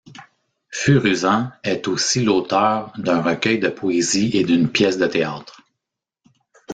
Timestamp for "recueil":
3.21-3.59